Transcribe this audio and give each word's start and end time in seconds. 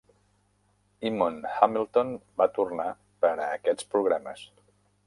Eamon 1.09 1.37
Hamilton 1.59 2.17
va 2.43 2.49
tornar 2.59 2.89
per 3.27 3.35
a 3.37 3.49
aquests 3.61 3.91
programes. 3.95 4.51